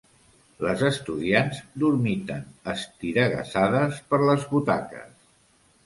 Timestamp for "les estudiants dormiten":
0.67-2.43